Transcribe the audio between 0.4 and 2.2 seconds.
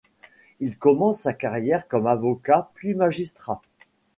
Il commence sa carrière comme